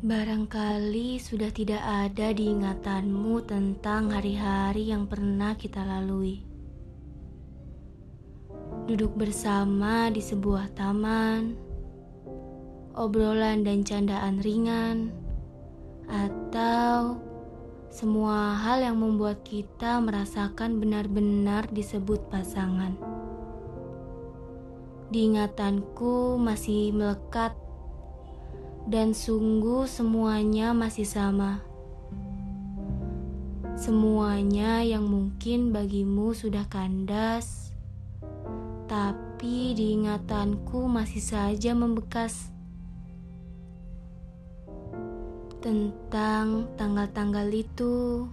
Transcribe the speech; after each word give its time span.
Barangkali 0.00 1.20
sudah 1.20 1.52
tidak 1.52 1.84
ada 1.84 2.32
di 2.32 2.48
ingatanmu 2.48 3.44
tentang 3.44 4.08
hari-hari 4.08 4.88
yang 4.88 5.04
pernah 5.04 5.52
kita 5.60 5.84
lalui. 5.84 6.40
Duduk 8.88 9.12
bersama 9.12 10.08
di 10.08 10.24
sebuah 10.24 10.72
taman, 10.72 11.52
obrolan 12.96 13.60
dan 13.60 13.84
candaan 13.84 14.40
ringan, 14.40 15.12
atau 16.08 17.20
semua 17.92 18.56
hal 18.56 18.80
yang 18.80 18.96
membuat 18.96 19.44
kita 19.44 20.00
merasakan 20.00 20.80
benar-benar 20.80 21.68
disebut 21.68 22.24
pasangan. 22.32 22.96
Diingatanku 25.12 26.40
masih 26.40 26.88
melekat 26.96 27.52
dan 28.90 29.14
sungguh 29.14 29.86
semuanya 29.86 30.74
masih 30.74 31.06
sama. 31.06 31.62
Semuanya 33.78 34.82
yang 34.82 35.06
mungkin 35.06 35.70
bagimu 35.70 36.34
sudah 36.34 36.66
kandas, 36.66 37.70
tapi 38.90 39.78
diingatanku 39.78 40.90
masih 40.90 41.22
saja 41.22 41.70
membekas. 41.70 42.50
Tentang 45.62 46.66
tanggal-tanggal 46.74 47.46
itu, 47.46 48.26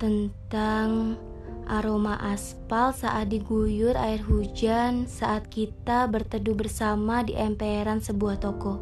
tentang 0.00 1.20
aroma 1.66 2.14
aspal 2.22 2.94
saat 2.94 3.30
diguyur 3.30 3.98
air 3.98 4.22
hujan 4.22 5.10
saat 5.10 5.50
kita 5.50 6.06
berteduh 6.06 6.54
bersama 6.54 7.26
di 7.26 7.34
emperan 7.34 7.98
sebuah 8.02 8.38
toko. 8.38 8.78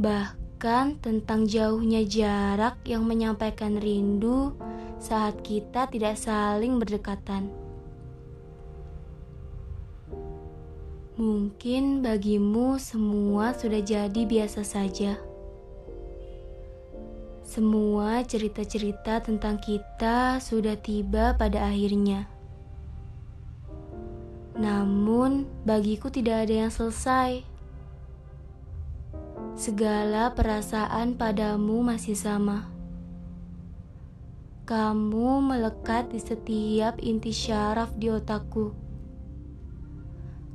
Bahkan 0.00 1.04
tentang 1.04 1.44
jauhnya 1.48 2.02
jarak 2.08 2.80
yang 2.88 3.04
menyampaikan 3.04 3.76
rindu 3.76 4.56
saat 4.98 5.40
kita 5.44 5.88
tidak 5.88 6.16
saling 6.16 6.80
berdekatan. 6.80 7.52
Mungkin 11.20 12.00
bagimu 12.00 12.80
semua 12.80 13.52
sudah 13.52 13.84
jadi 13.84 14.24
biasa 14.24 14.64
saja. 14.64 15.31
Semua 17.42 18.22
cerita-cerita 18.22 19.18
tentang 19.18 19.58
kita 19.58 20.38
sudah 20.38 20.78
tiba 20.78 21.34
pada 21.34 21.66
akhirnya. 21.66 22.30
Namun, 24.54 25.50
bagiku 25.66 26.06
tidak 26.06 26.46
ada 26.46 26.66
yang 26.66 26.72
selesai. 26.72 27.42
Segala 29.58 30.30
perasaan 30.32 31.18
padamu 31.18 31.82
masih 31.82 32.14
sama. 32.14 32.70
Kamu 34.62 35.42
melekat 35.42 36.14
di 36.14 36.22
setiap 36.22 37.02
inti 37.02 37.34
syaraf 37.34 37.90
di 37.98 38.06
otakku. 38.06 38.70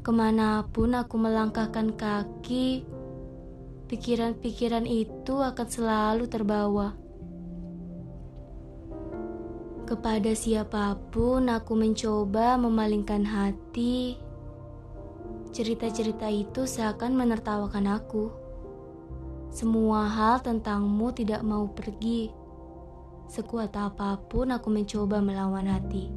Ke 0.07 0.11
mana 0.15 0.63
pun 0.71 0.95
aku 0.95 1.19
melangkahkan 1.19 1.91
kaki, 1.99 2.87
pikiran-pikiran 3.87 4.83
itu 4.83 5.39
akan 5.39 5.67
selalu 5.67 6.27
terbawa. 6.27 6.99
Kepada 9.87 10.35
siapa 10.35 10.99
pun 11.15 11.47
aku 11.47 11.71
mencoba 11.79 12.59
memalingkan 12.59 13.23
hati. 13.23 14.19
Cerita-cerita 15.55 16.27
itu 16.27 16.67
seakan 16.67 17.15
menertawakan 17.15 17.87
aku. 17.95 18.27
Semua 19.47 20.11
hal 20.11 20.43
tentangmu 20.43 21.15
tidak 21.15 21.39
mau 21.39 21.71
pergi. 21.71 22.35
Sekuat 23.31 23.71
apa 23.79 24.19
pun 24.27 24.51
aku 24.51 24.67
mencoba 24.67 25.23
melawan 25.23 25.71
hati. 25.71 26.11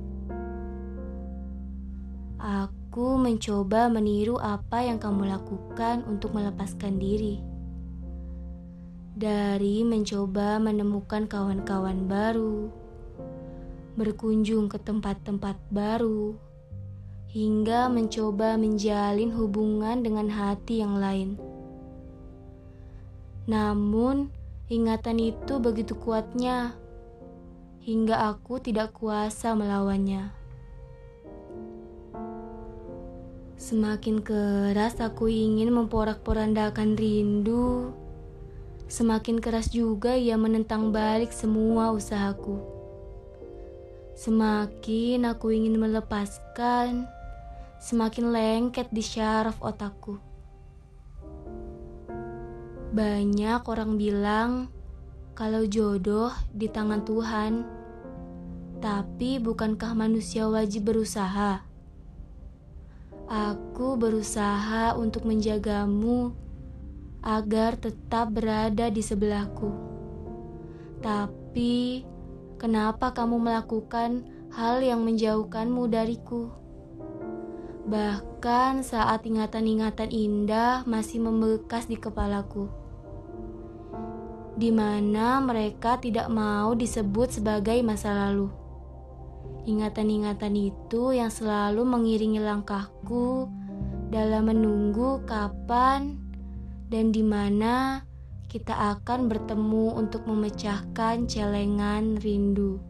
Aku 2.43 3.15
mencoba 3.15 3.87
meniru 3.87 4.35
apa 4.43 4.83
yang 4.83 4.99
kamu 4.99 5.31
lakukan 5.31 6.03
untuk 6.11 6.35
melepaskan 6.35 6.99
diri 6.99 7.50
dari 9.21 9.85
mencoba 9.85 10.57
menemukan 10.57 11.29
kawan-kawan 11.29 12.09
baru, 12.09 12.73
berkunjung 14.01 14.73
ke 14.73 14.81
tempat-tempat 14.81 15.61
baru, 15.69 16.33
hingga 17.29 17.93
mencoba 17.93 18.57
menjalin 18.57 19.29
hubungan 19.37 20.01
dengan 20.01 20.33
hati 20.33 20.81
yang 20.81 20.97
lain. 20.97 21.37
Namun, 23.45 24.33
ingatan 24.73 25.21
itu 25.21 25.61
begitu 25.61 25.93
kuatnya 26.01 26.81
hingga 27.85 28.33
aku 28.33 28.57
tidak 28.57 28.97
kuasa 28.97 29.53
melawannya. 29.53 30.33
Semakin 33.61 34.25
keras 34.25 34.97
aku 34.97 35.29
ingin 35.29 35.69
memporak-porandakan 35.77 36.97
rindu 36.97 37.93
Semakin 38.91 39.39
keras 39.39 39.71
juga 39.71 40.19
ia 40.19 40.35
menentang 40.35 40.91
balik 40.91 41.31
semua 41.31 41.95
usahaku. 41.95 42.59
Semakin 44.19 45.31
aku 45.31 45.55
ingin 45.55 45.79
melepaskan, 45.79 47.07
semakin 47.79 48.35
lengket 48.35 48.91
di 48.91 48.99
syaraf 48.99 49.63
otakku. 49.63 50.19
Banyak 52.91 53.63
orang 53.63 53.95
bilang 53.95 54.67
kalau 55.39 55.63
jodoh 55.71 56.35
di 56.51 56.67
tangan 56.67 57.07
Tuhan, 57.07 57.63
tapi 58.83 59.39
bukankah 59.39 59.95
manusia 59.95 60.51
wajib 60.51 60.91
berusaha? 60.91 61.63
Aku 63.31 63.95
berusaha 63.95 64.99
untuk 64.99 65.31
menjagamu 65.31 66.50
agar 67.21 67.77
tetap 67.77 68.33
berada 68.33 68.89
di 68.89 69.05
sebelahku. 69.05 69.71
Tapi, 71.01 72.05
kenapa 72.61 73.13
kamu 73.13 73.41
melakukan 73.41 74.25
hal 74.53 74.85
yang 74.85 75.05
menjauhkanmu 75.05 75.89
dariku? 75.89 76.53
Bahkan 77.89 78.85
saat 78.85 79.25
ingatan-ingatan 79.25 80.13
indah 80.13 80.85
masih 80.85 81.25
membekas 81.25 81.89
di 81.89 81.97
kepalaku, 81.97 82.69
di 84.61 84.69
mana 84.69 85.41
mereka 85.41 85.97
tidak 85.97 86.29
mau 86.29 86.77
disebut 86.77 87.41
sebagai 87.41 87.81
masa 87.81 88.13
lalu. 88.13 88.53
Ingatan-ingatan 89.65 90.57
itu 90.57 91.13
yang 91.13 91.29
selalu 91.29 91.85
mengiringi 91.85 92.41
langkahku 92.41 93.49
dalam 94.13 94.49
menunggu 94.53 95.25
kapan 95.25 96.30
dan 96.91 97.15
di 97.15 97.23
mana 97.23 98.03
kita 98.51 98.99
akan 98.99 99.31
bertemu 99.31 99.95
untuk 99.95 100.27
memecahkan 100.27 101.31
celengan 101.31 102.19
rindu. 102.19 102.90